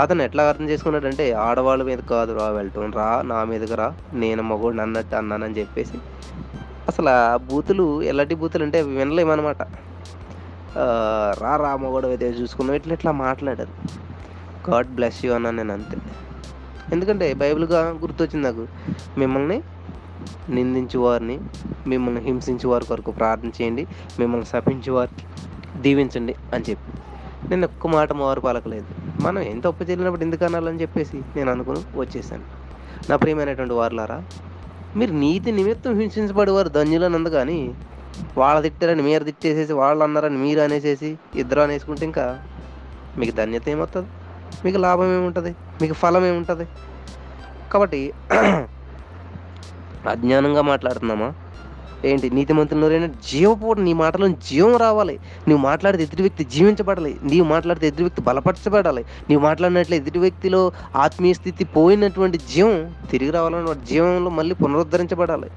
[0.03, 3.89] అతను ఎట్లా అర్థం చేసుకున్నాడంటే ఆడవాళ్ళ మీద కాదు రా వెళ్ళటం రా నా మీదకి రా
[4.23, 5.99] నేను మగోడు అన్నట్టు అన్నానని చెప్పేసి.
[6.91, 9.63] అసలు ఆ బూతులు ఎలాంటి బూతులు అంటే వినలేమన్నమాట.
[11.43, 13.75] రా రా మగోడు అయితే చూసుకున్నాం ఇట్లా ఇట్లా మాట్లాడారు.
[14.71, 15.97] గాడ్ బ్లెస్ యూ అన్నా నేను అంతే.
[16.93, 18.67] ఎందుకంటే బైబిల్గా గుర్తొచ్చింది నాకు.
[19.19, 19.63] మిమ్మల్ని
[20.51, 21.41] నిందించు వారిని
[21.87, 23.87] మిమ్మల్ని హింసించే వారి కొరకు ప్రార్థన చేయండి
[24.21, 25.25] మిమ్మల్ని శపించే వారికి
[25.83, 26.93] దీవించండి అని చెప్పి.
[27.49, 28.87] నేను ఒక్క మాట మారు పలకలేదు.
[29.23, 32.47] మనం ఎంత తప్పు చేయలేనప్పుడు ఎందుకు అనాలని చెప్పేసి నేను అనుకుని వచ్చేసాను.
[33.11, 34.19] నా ప్రియమైనటువంటి వారులారా
[34.97, 37.59] మీరు నీతి నిమిత్తం హింసించబడేవారు ధన్యులనందు కానీ
[38.39, 42.25] వాళ్ళ తిట్టారని మీరు తిట్టేసేసి వాళ్ళు అన్నారని మీరు అనేసేసి ఇద్దరు అనేసుకుంటే ఇంకా
[43.19, 44.09] మీకు ధన్యత ఏమవుతుంది
[44.65, 45.57] మీకు లాభం ఏముంటుంది?
[45.83, 46.67] మీకు ఫలం ఏముంటుంది?
[47.73, 48.13] కాబట్టి
[50.09, 51.35] అజ్ఞానంగా మాట్లాడుతున్నామా?
[52.05, 55.21] ఏంటి నీతిమంతులు జీవపోవడం నీ మాటలో జీవం రావాలి.
[55.49, 57.17] నువ్వు మాట్లాడితే ఎదుటి వ్యక్తి జీవించబడాలి.
[57.23, 59.05] నీవు మాట్లాడితే ఎదుటి వ్యక్తి బలపరచబడాలి.
[59.29, 65.51] నీవు మాట్లాడినట్లు ఎదుటి వ్యక్తిలో ఆత్మీయ స్థితి పోయినటువంటి జీవం తిరిగి రావాలని వాటి జీవంలో మళ్ళీ పునరుద్ధరించబడాలి.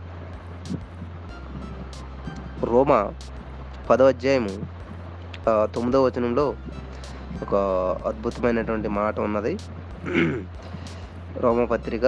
[2.63, 3.13] రోమా
[3.89, 4.53] పదో అధ్యాయము
[5.49, 6.55] తొమ్మిదో వచనంలో
[7.43, 7.55] ఒక
[8.07, 9.53] అద్భుతమైనటువంటి మాట ఉన్నది.
[11.37, 12.05] రోమపత్రిక.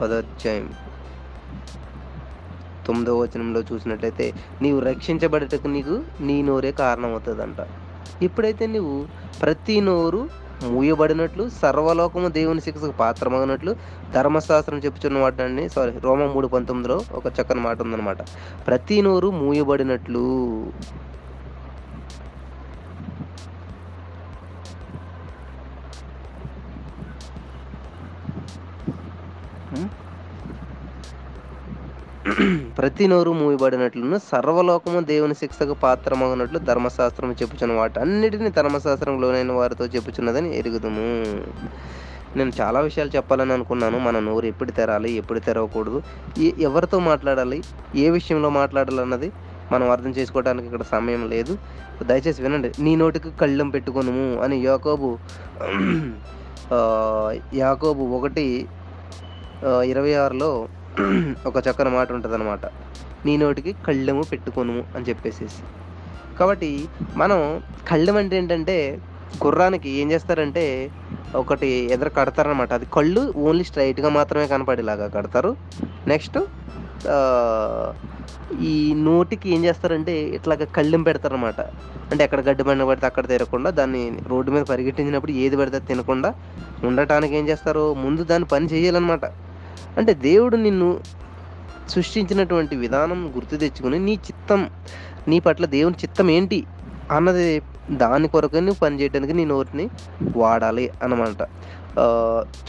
[0.00, 0.68] పదోధ్యాయం
[2.86, 4.26] తొమ్మిదవ వచనంలో చూసినట్లయితే
[4.62, 7.60] నీవు రక్షించబడటకు నీకు నీ నోరే కారణమవుతుందంట.
[8.22, 8.96] ఇప్పుడైతే నువ్వు
[9.42, 10.22] ప్రతి నోరు
[10.62, 13.72] మూయబడినట్లు సర్వలోకము దేవుని శిక్షకు పాత్రమగినట్లు
[14.14, 18.18] ధర్మశాస్త్రం చెప్పుచున్న వాటిని సారీ రోమ మూడు పంతొమ్మిదిలో ఒక చక్కని మాట ఉందన్నమాట.
[18.66, 20.24] ప్రతి నోరు మూయబడినట్లు.
[32.78, 40.58] ప్రతి నోరు మూయబడినట్లును సర్వలోకము దేవుని శిక్షకు పాత్రమగినట్లు ధర్మశాస్త్రం చెప్పుచున్న వాటి అన్నిటిని ధర్మశాస్త్రం లోనైన వారితో చెప్పుచున్నదని
[40.58, 41.06] ఎరుగుదుము.
[42.36, 43.98] నేను చాలా విషయాలు చెప్పాలని అనుకున్నాను.
[43.98, 46.02] మన నోరు ఎప్పుడు తెరాలి ఎప్పుడు తెరవకూడదు
[46.40, 47.62] ఎవరితో మాట్లాడాలి
[47.94, 49.32] ఏ విషయంలో మాట్లాడాలన్నది
[49.72, 51.58] మనం అర్థం చేసుకోవడానికి ఇక్కడ సమయం లేదు.
[52.02, 52.72] దయచేసి వినండి.
[52.80, 55.18] నీ నోటికి కళ్ళెం పెట్టుకునుము అని యాకోబు
[57.54, 58.46] యాకోబు ఒకటి
[59.64, 60.68] ఇరవై ఆరులో
[61.48, 62.38] ఒక చక్కని మాట ఉంటుంది
[63.26, 65.60] నీ నోటికి కళ్ళెము పెట్టుకోను అని చెప్పేసేసి.
[66.38, 66.70] కాబట్టి
[67.16, 67.38] మనం
[67.90, 68.76] కళ్ళెం అంటే ఏంటంటే
[69.44, 70.64] గుర్రానికి ఏం చేస్తారంటే
[71.34, 75.52] ఒకటి ఎదురు కడతారనమాట అది కళ్ళు ఓన్లీ స్ట్రైట్గా మాత్రమే కనపడేలాగా కడతారు.
[76.12, 76.38] నెక్స్ట్
[78.70, 78.74] ఈ
[79.06, 81.60] నోటికి ఏం చేస్తారంటే ఇట్లాగ కళ్ళెం పెడతారనమాట
[82.10, 84.02] అంటే ఎక్కడ గడ్డి బండ పడితే అక్కడ తిరగకుండా దాన్ని
[84.32, 86.30] రోడ్డు మీద పరిగెట్టించినప్పుడు ఏది పడితే అది తినకుండా
[86.88, 87.84] ఉండటానికి ఏం చేస్తారు?
[88.04, 89.24] ముందు దాన్ని పని చేయాలన్నమాట.
[89.98, 91.00] అంటే దేవుడు నిన్ను
[91.88, 94.70] సృష్టించినటువంటి విధానం గుర్తు తెచ్చుకుని నీ చిత్తం
[95.28, 96.66] నీ పట్ల దేవుని చిత్తం ఏంటి
[97.10, 99.88] అన్నది దాని కొరకు నువ్వు పనిచేయడానికి నీ నోటిని
[100.36, 101.42] వాడాలి అన్నమాట.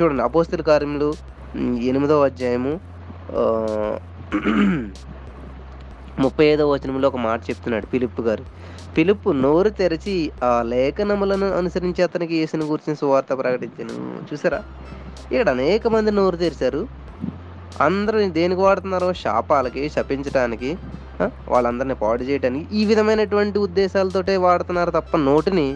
[0.01, 1.13] చూడండి అపోస్తుల కార్యములు
[1.89, 2.73] ఎనిమిదవ అధ్యాయము
[6.19, 8.45] ముప్పై ఐదవ వచనంలో ఒక మాట చెప్తున్నాడు పిలుపు గారు.
[8.97, 13.95] పిలుపు నోరు తెరిచి ఆ లేఖనములను అనుసరించి అతనికి యేసుని గురించి సువార్త ప్రకటించను.
[14.33, 14.59] చూసారా?
[15.31, 16.81] ఇక్కడ అనేక మంది నోరు తెరిచారు.
[17.81, 20.77] అందరూ దేనికి వాడుతున్నారో శాపాలకి శపించడానికి
[21.49, 25.75] వాళ్ళందరిని పాడు చేయడానికి ఈ విధమైనటువంటి ఉద్దేశాలతోటే వాడుతున్నారు తప్ప నోటిని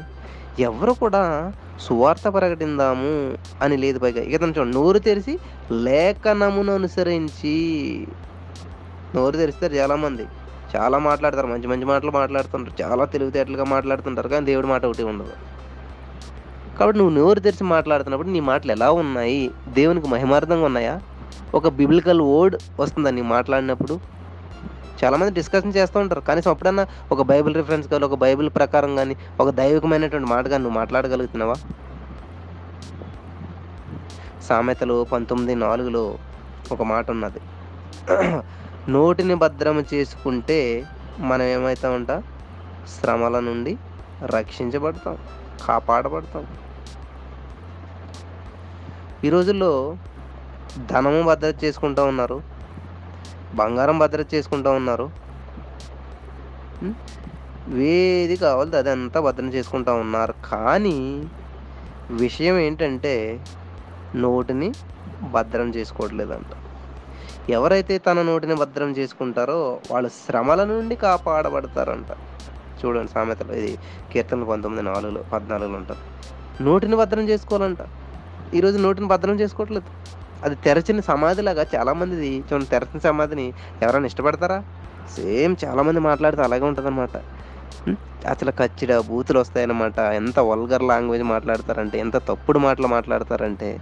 [0.60, 4.22] ఎవరు కూడా సువార్త ప్రకటిందాము అని లేదు పైగా.
[4.22, 5.40] ఇక తను చూడండి నోరు తెరిచి
[5.72, 7.56] లేఖనమును అనుసరించి
[9.16, 10.26] నోరు తెరిస్తారు చాలామంది.
[10.76, 15.34] చాలా మాట్లాడతారు మంచి మంచి మాటలు మాట్లాడుతుంటారు చాలా తెలివితేటలుగా మాట్లాడుతుంటారు కానీ దేవుడి మాట ఒకటి ఉండదు.
[16.80, 19.52] కాబట్టి నువ్వు నోరు తెరిచి మాట్లాడుతున్నప్పుడు నీ మాటలు ఎలా ఉన్నాయి?
[19.68, 21.00] దేవునికి మహిమార్థంగా ఉన్నాయా?
[21.56, 24.00] ఒక బిబ్లికల్ వర్డ్ వస్తుందని మాట్లాడినప్పుడు.
[25.04, 26.22] చాలామంది డిస్కషన్ చేస్తూ ఉంటారు.
[26.22, 30.80] కనీసం అప్పుడన్నా ఒక బైబిల్ రిఫరెన్స్ కానీ ఒక బైబిల్ ప్రకారం కానీ ఒక దైవికమైనటువంటి మాట కానీ నువ్వు
[30.80, 31.56] మాట్లాడగలుగుతున్నావా?
[34.42, 36.18] సామెతలు పంతొమ్మిది నాలుగులో
[36.72, 37.40] ఒక మాట ఉన్నది.
[38.90, 40.88] నోటిని భద్రం చేసుకుంటే
[41.20, 42.24] మనం ఏమవుతామంట
[42.88, 43.78] శ్రమల నుండి
[44.24, 45.18] రక్షించబడతాం
[45.66, 46.48] కాపాడబడతాం.
[49.24, 49.98] ఈ రోజుల్లో
[50.92, 52.38] ధనము భద్రత చేసుకుంటూ ఉన్నారు.
[53.60, 55.08] బంగారం భద్రత చేసుకుంటూ ఉన్నారు.
[57.94, 60.34] ఏది కావాలో అదంతా భద్రం చేసుకుంటూ ఉన్నారు.
[60.52, 60.98] కానీ
[62.24, 63.14] విషయం ఏంటంటే
[64.16, 64.70] నోటిని
[65.36, 66.52] భద్రం చేసుకోవట్లేదంట.
[67.50, 72.12] ఎవరైతే తన నోటిని భద్రం చేసుకుంటారో వాళ్ళు శ్రమల నుండి కాపాడబడతారంట.
[72.80, 73.72] చూడండి సామెతలు ఇది
[74.12, 76.04] కీర్తనలు పంతొమ్మిది నాలుగులో పద్నాలుగులో ఉంటారు
[76.68, 77.82] నోటిని భద్రం చేసుకోవాలంట.
[78.58, 79.90] ఈరోజు నోటిని భద్రం చేసుకోవట్లేదు.
[80.44, 84.64] అది తెరచిన సమాధిలాగా చాలామందిది చూడండి తెరచిన సమాధిని ఎవరైనా ఇష్టపడతారా?
[85.16, 87.18] సేమ్ చాలామంది మాట్లాడితే అలాగే ఉంటుందన్నమాట.
[88.28, 90.00] అసలు కచ్చిడ బూతులు వస్తాయన్నమాట.
[90.00, 93.82] ఎంత వల్గర్ లాంగ్వేజ్ మాట్లాడతారంటే ఎంత తప్పుడు మాటలు మాట్లాడతారంటే.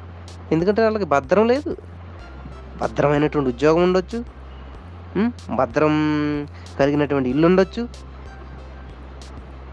[0.52, 1.78] ఎందుకంటే వాళ్ళకి భద్రం లేదు.
[2.78, 4.26] భద్రమైనటువంటి ఉద్యోగం ఉండొచ్చు.
[5.50, 5.94] భద్రం
[6.80, 7.88] కలిగినటువంటి ఇల్లు ఉండొచ్చు.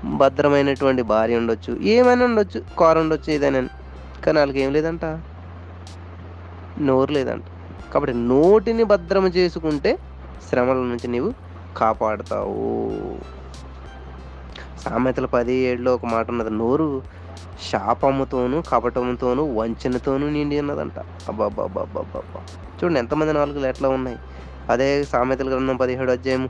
[0.04, 1.78] భద్రమైనటువంటి భార్య ఉండొచ్చు.
[1.82, 2.62] ఏమైనా ఉండొచ్చు.
[2.78, 3.68] కారు ఉండొచ్చు ఏదైనా.
[4.24, 5.04] కానీ వాళ్ళకి ఏం లేదంట.
[6.80, 7.44] నోరు లేదంట.
[7.92, 9.90] కాబట్టి నోటిని భద్రం చేసుకుంటే
[10.46, 11.30] శ్రమల నుంచి నీవు
[11.76, 12.62] కాపాడుతావు.
[14.82, 16.86] సామెతల పది ఏడులో ఒక మాట ఉన్నది నోరు
[17.66, 20.96] శాపముతోనూ కపటముతోనూ వంచనతోనూ నిండి ఉన్నదంట.
[21.30, 22.40] అబ్బాబ్బాబ్బాబ్బా
[22.78, 24.18] చూడండి ఎంతమంది నాలుగులు ఎట్లా ఉన్నాయి.
[24.72, 26.44] అదే సామెతల గ్రంథం పదిహేడు అధ్యాయం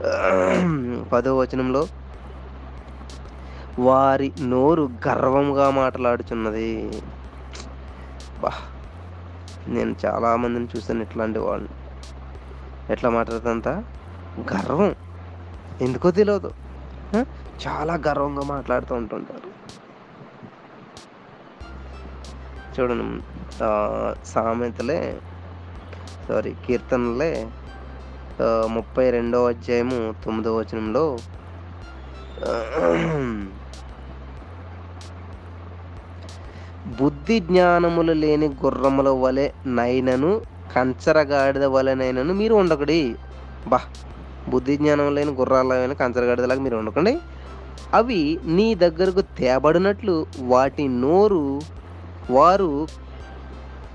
[1.12, 1.80] పదో వచనంలో
[3.84, 6.68] వారి నోరు గర్వంగా మాట్లాడుచున్నది.
[8.38, 8.52] బా.
[9.66, 11.74] నేను చాలా మందిని చూసాను ఇట్లాంటి వాళ్ళని.
[12.88, 13.68] ఎట్లా మాట్లాడుతుందంత?
[14.50, 14.92] గర్వం.
[15.80, 16.50] ఎందుకో తెలియదు
[17.64, 19.48] చాలా గర్వంగా మాట్లాడుతూ ఉంటుంటారు.
[22.74, 23.06] చూడండి
[24.30, 24.98] సామెతలే
[26.24, 27.32] సారీ కీర్తనలే
[28.76, 31.04] ముప్పై రెండవ అధ్యాయము తొమ్మిదవ వచనంలో
[36.88, 40.40] బుద్ధి జ్ఞానములు లేని గుర్రముల వలె నైనను
[40.76, 43.14] కంచరగాడిద వలెనైనను మీరు ఉండకండి.
[43.68, 43.80] బా
[44.48, 47.18] బుద్ధి జ్ఞానం లేని గుర్రాలైన కంచరగాడిదలాగా మీరు ఉండకండి.
[47.94, 51.60] అవి నీ దగ్గరకు తేబడినట్లు వాటి నోరు
[52.30, 52.86] వారు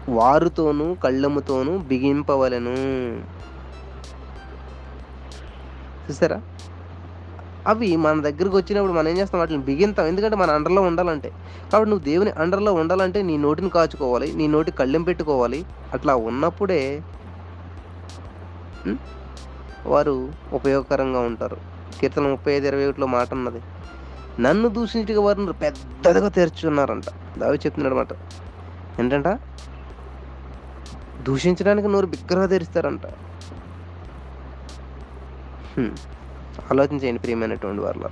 [0.10, 2.76] వారుతోనూ కళ్ళముతోనూ బిగింపవలను.
[6.10, 6.42] చూసారా?
[7.68, 9.40] అవి మన దగ్గరకు వచ్చినప్పుడు మనం ఏం చేస్తాం?
[9.40, 10.06] వాటిని బిగింతాం.
[10.06, 11.30] ఎందుకంటే మన అండర్లో ఉండాలంటే.
[11.72, 14.34] కాబట్టి నువ్వు దేవుని అండర్లో ఉండాలంటే నీ నోటిని కాచుకోవాలి.
[14.36, 15.66] నీ నోటి కళ్ళెం పెట్టుకోవాలి.
[15.94, 16.82] అట్లా ఉన్నప్పుడే
[19.86, 20.16] వారు
[20.54, 21.58] ఉపయోగకరంగా ఉంటారు.
[22.00, 23.62] కీర్తన ముప్పై ఐదు ఇరవై ఒకటిలో మాట ఉన్నది
[24.40, 27.06] నన్ను దూషించుగా వారిని పెద్దదిగా తెరుచున్నారంట
[27.38, 28.14] దావి చెప్తున్నాడు అనమాట
[29.00, 29.28] ఏంటంట?
[31.24, 33.06] దూషించడానికి నోరు బిగ్గరగా తెరుస్తారంట.
[36.62, 38.10] ఆలోచించేయండి ప్రియమైనటువంటి వాళ్ళ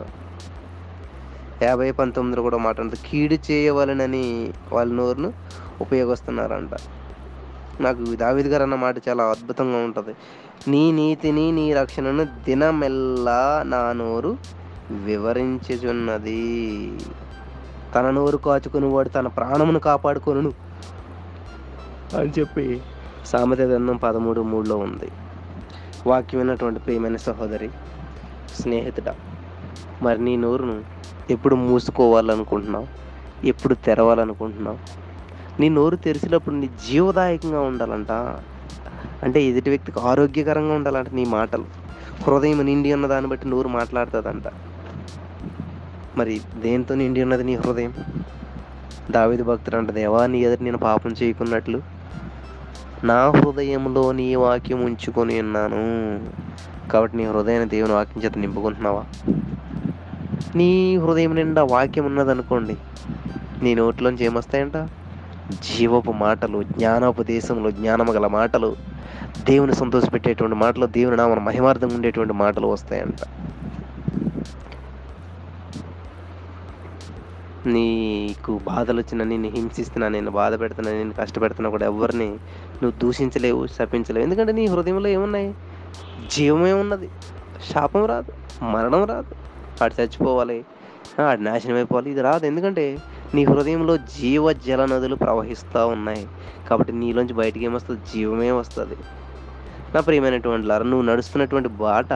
[1.63, 5.33] యాభై పంతొమ్మిదిలో కూడా మాట్లాడుతూ కీడు చేయవలనని వాళ్ళ నోరును
[5.81, 6.69] ఉపయోగిస్తున్నారంట.
[7.81, 10.15] నాకు దావిద్ గారు అన్న మాట చాలా అద్భుతంగా ఉంటుంది.
[10.67, 14.37] నీ నీతిని నీ రక్షణను దినమెల్లా నా నోరు
[14.91, 16.97] వివరించుచున్నది.
[17.95, 20.51] తన నోరు కాచుకుని వాడు తన ప్రాణమును కాపాడుకొను
[22.17, 22.81] అని చెప్పి
[23.25, 25.11] సామెత గ్రంథం పదమూడు మూడులో ఉంది.
[26.07, 27.69] వాక్యమైనటువంటి ప్రియమైన సహోదరి
[28.59, 29.13] స్నేహితుడ?
[30.01, 30.83] మరి నీ నోరును
[31.29, 32.87] ఎప్పుడు మూసుకోవాలనుకుంటున్నావు?
[33.45, 34.77] ఎప్పుడు తెరవాలనుకుంటున్నావు?
[35.59, 38.11] నీ నోరు తెరిచినప్పుడు నీ జీవదాయకంగా ఉండాలంట.
[39.23, 41.65] అంటే ఎదుటి వ్యక్తికి ఆరోగ్యకరంగా ఉండాలంట నీ మాటలు.
[42.23, 44.43] హృదయం నిండి ఉన్న దాన్ని బట్టి నోరు మాట్లాడుతుందంట.
[46.17, 47.93] మరి దేంతో నిండి ఉన్నది నీ హృదయం?
[49.11, 51.81] దావిది భక్తుడు అంట దేవా నీ ఎదురు నేను పాపం చేయకున్నట్లు?
[53.03, 55.81] నా హృదయంలో నీ వాక్యం ఉంచుకొని ఉన్నాను.
[56.89, 59.03] కాబట్టి నీ హృదయాన్ని దేవుని వాక్యం చేత నింపుకుంటున్నావా?
[60.55, 62.75] నీ హృదయం నిండా వాక్యం ఉన్నదనుకోండి
[63.63, 64.77] నీ నోట్లోంచి ఏమొస్తాయంట?
[65.65, 68.69] జీవపు మాటలు జ్ఞానోపదేశంలో జ్ఞానము గల మాటలు
[69.49, 73.19] దేవుని సంతోషపెట్టేటువంటి మాటలు దేవుని నామన మహిమార్థం ఉండేటువంటి మాటలు వస్తాయంట.
[77.65, 82.29] నీకు బాధలు వచ్చినా నిన్ను హింసిస్తున్నా నేను బాధ పెడుతున్నా నేను కష్టపెడుతున్నా కూడా ఎవరిని
[82.81, 84.25] నువ్వు దూషించలేవు శపించలేవు.
[84.25, 85.49] ఎందుకంటే నీ హృదయంలో ఏమున్నాయి?
[86.33, 87.09] జీవమే ఉన్నది.
[87.71, 88.33] శాపం రాదు
[88.65, 89.33] మరణం రాదు.
[89.83, 90.57] ఆడు చచ్చిపోవాలి
[91.27, 92.45] ఆడు నాశనం అయిపోవాలి ఇది రాదు.
[92.45, 92.85] ఎందుకంటే
[93.35, 96.23] నీ హృదయంలో జీవ జల నదులు ప్రవహిస్తూ ఉన్నాయి.
[96.69, 98.01] కాబట్టి నీలోంచి బయటికి ఏమొస్తుంది?
[98.13, 98.97] జీవమే వస్తుంది.
[99.95, 102.13] నా ప్రియమైనటువంటి లారా నువ్వు నడుస్తున్నటువంటి బాట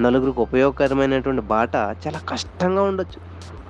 [0.00, 3.20] నలుగురికి ఉపయోగకరమైనటువంటి బాట చాలా కష్టంగా ఉండొచ్చు.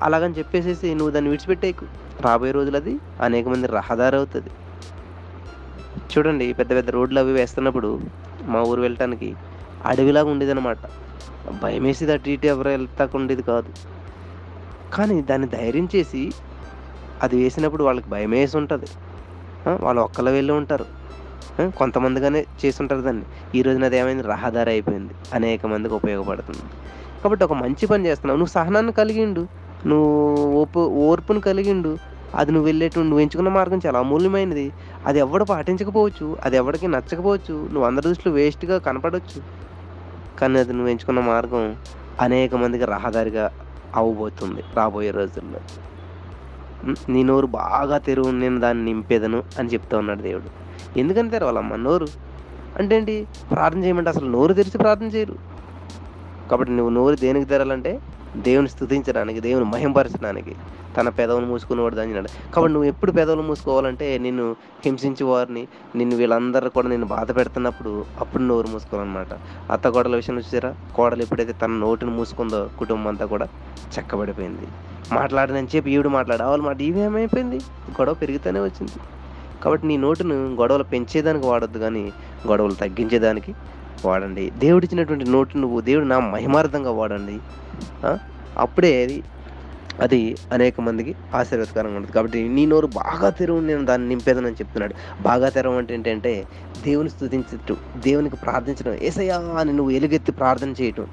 [0.02, 1.84] అలాగని చెప్పేసేసి నువ్వు దాన్ని విడిచిపెట్టేకు
[2.20, 4.50] రాబోయే రోజులు అది అనేక మంది రహదారి అవుతుంది.
[6.10, 7.90] చూడండి పెద్ద పెద్ద రోడ్లు అవి వేస్తున్నప్పుడు
[8.48, 9.28] మా ఊరు వెళ్ళటానికి
[9.86, 10.78] అడవిలాగా ఉండేది అనమాట
[11.62, 13.70] భయం వేసేది అటు ఇటు ఎవరు వెళ్తాక ఉండేది కాదు.
[14.92, 16.22] కానీ దాన్ని ధైర్యం చేసి
[17.22, 18.88] అది వేసినప్పుడు వాళ్ళకి భయం వేసి ఉంటుంది
[19.80, 20.86] వాళ్ళు ఒక్కళ్ళు వెళ్ళి ఉంటారు.
[21.76, 23.24] కొంతమందిగానే చేసి ఉంటారు దాన్ని.
[23.54, 24.22] ఈ రోజున అది ఏమైంది?
[24.22, 25.14] రహదారి అయిపోయింది.
[25.34, 26.64] అనేక మందికి ఉపయోగపడుతుంది.
[27.22, 28.38] కాబట్టి ఒక మంచి పని చేస్తున్నావు.
[28.38, 29.42] నువ్వు సహనాన్ని కలిగిండు.
[29.86, 30.08] నువ్వు
[30.60, 31.92] ఓపు ఓర్పును కలిగిండు.
[32.34, 34.66] అది నువ్వు వెళ్ళేటువంటి నువ్వు ఎంచుకున్న మార్గం చాలా అమూల్యమైనది.
[35.08, 39.42] అది ఎవడు పాటించకపోవచ్చు అది ఎవరికి నచ్చకపోవచ్చు నువ్వు అందరి దృష్టిలో వేస్ట్గా కనపడవచ్చు
[40.38, 41.76] కానీ అది నువ్వు ఎంచుకున్న మార్గం
[42.20, 43.50] అనేక మందికి రహదారిగా
[43.94, 45.60] అవ్వబోతుంది రాబోయే రోజుల్లో.
[47.08, 50.50] నీ నోరు బాగా తెరువు నేను దాన్ని నింపేదను అని చెప్తా ఉన్నాడు దేవుడు.
[50.98, 52.08] ఎందుకని తెరవాలమ్మ నోరు?
[52.76, 53.26] అంటే ఏంటి?
[53.50, 55.36] ప్రార్థన చేయమంటే అసలు నోరు తెరిచి ప్రార్థన చేయరు.
[56.50, 58.00] కాబట్టి నువ్వు నోరు దేనికి తెరాలంటే
[58.36, 60.54] దేవుని స్థుతించడానికి దేవుని మహింపరచడానికి.
[60.96, 66.68] తన పెదవులు మూసుకునేవాడు దాన్ని తిన్నాడు కాబట్టి నువ్వు ఎప్పుడు పెదవులు మూసుకోవాలంటే నిన్ను హింసించే వారిని నిన్ను వీళ్ళందరూ
[66.68, 69.32] కూడా నేను బాధ పెడుతున్నప్పుడు అప్పుడు నోరు మూసుకోవాలన్నమాట.
[69.72, 70.74] అత్త కోడల విషయం చూసారా?
[70.96, 73.48] కోడలు ఎప్పుడైతే తన నోటిని మూసుకుందో కుటుంబం అంతా కూడా
[73.98, 74.66] చక్కబడిపోయింది.
[75.12, 77.56] మాట్లాడనని చెప్పి ఈవిడు మాట్లాడు వాళ్ళు మాట ఇవేమైపోయింది
[77.90, 79.00] గొడవ పెరుగుతూనే వచ్చింది.
[79.64, 82.12] కాబట్టి నీ నోటును గొడవలు పెంచేదానికి వాడొద్దు కానీ
[82.46, 83.54] గొడవలు తగ్గించేదానికి
[84.04, 84.50] వాడండి.
[84.50, 87.38] దేవుడిచ్చినటువంటి నోటు నువ్వు దేవుడు నా మహిమార్థంగా వాడండి.
[88.58, 89.22] అప్పుడే అది
[90.00, 92.12] అది అనేక మందికి ఆశీర్వాదకరంగా ఉంటుంది.
[92.12, 94.94] కాబట్టి నీ నోరు బాగా తెరువు నేను దాన్ని నింపేదనని చెప్తున్నాడు.
[95.22, 96.46] బాగా తెరవ అంటే ఏంటంటే
[96.84, 101.06] దేవుని స్థుతించటం దేవునికి ప్రార్థించడం ఏసయ్యా అని నువ్వు ఎలుగెత్తి ప్రార్థన చేయటం.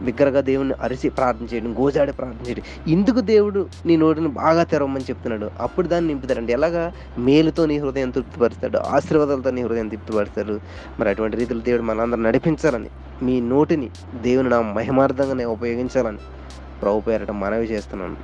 [0.00, 2.62] బిగ్గరగా దేవుని అరిసి ప్రార్థన చేయడం గోజాడి ప్రార్థన చేయడం
[2.92, 5.50] ఇందుకు దేవుడు నీ నోటిని బాగా తెరవమని చెప్తున్నాడు.
[5.60, 6.52] అప్పుడు దాన్ని నింపుతాడండి.
[6.52, 6.92] ఎలాగా?
[7.18, 10.60] మేలుతో నీ హృదయం తృప్తిపరుస్తాడు ఆశీర్వాదాలతో నీ హృదయం తృప్తిపరుస్తాడు.
[11.00, 12.90] మరి అటువంటి రీతిలో దేవుడు మనందరూ నడిపించాలని
[13.22, 13.90] మీ నోటిని
[14.22, 16.18] దేవుని నా మహిమార్థంగా నేను ఉపయోగించాలని
[16.82, 18.16] ప్రభు పేరట మనవి చేస్తున్నాను.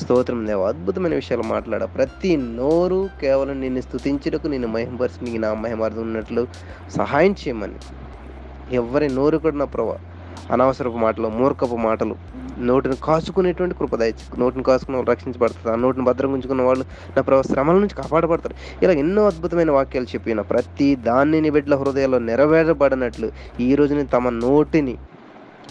[0.00, 1.84] స్తోత్రం దేవ అద్భుతమైన విషయాలు మాట్లాడ.
[1.96, 6.42] ప్రతి నోరు కేవలం నిన్ను స్తుతించుటకు నిన్ను మహిమపరిచి నీకు నా మహిమార్థం ఉన్నట్లు
[6.96, 7.78] సహాయం చేయమని.
[8.72, 9.98] ఎవరి నోరు కూడా నా ప్రభా
[10.50, 12.14] అనవసరపు మాటలు మూర్ఖపు మాటలు
[12.58, 15.72] నోటిని కాచుకునేటువంటి కృపదాయ నోటిని కాచుకున్న వాళ్ళు రక్షించబడతారు.
[15.72, 16.84] ఆ నోటిని భద్రం ఉంచుకున్న వాళ్ళు
[17.16, 18.54] నా ప్రభావ శ్రమల నుంచి కాపాడబడతారు.
[18.82, 24.94] ఇలా ఎన్నో అద్భుతమైన వాక్యాలు చెప్పిన ప్రతి దాన్ని బిడ్డల హృదయాల్లో నెరవేరబడినట్లు ఈ రోజుని తమ నోటిని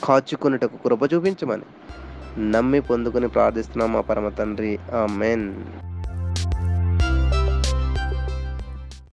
[0.03, 1.67] కాచుకున్నటకు కృప చూపించమని.
[2.37, 4.79] నమ్మి పొందుకుని ప్రార్థిస్తున్నాం మా పరమ తండ్రి.
[4.93, 5.55] ఆ ఆమెన్.